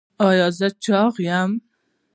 ایا 0.27 0.47
زه 0.57 0.67
چاغ 0.83 1.15
یم؟ 1.27 1.51